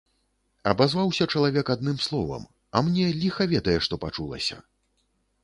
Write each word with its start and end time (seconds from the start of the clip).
Абазваўся 0.71 1.27
чалавек 1.35 1.65
адным 1.75 1.99
словам, 2.07 2.49
а 2.75 2.83
мне 2.89 3.05
ліха 3.21 3.49
ведае 3.53 3.77
што 3.89 4.01
пачулася. 4.09 4.57